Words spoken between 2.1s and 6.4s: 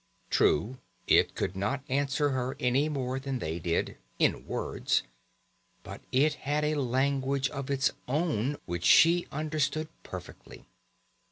her any more than they did in words, but it